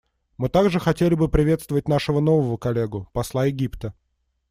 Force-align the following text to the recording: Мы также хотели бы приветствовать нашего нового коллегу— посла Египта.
Мы 0.35 0.49
также 0.49 0.79
хотели 0.79 1.13
бы 1.13 1.29
приветствовать 1.29 1.87
нашего 1.87 2.19
нового 2.21 2.57
коллегу— 2.57 3.07
посла 3.13 3.45
Египта. 3.45 3.93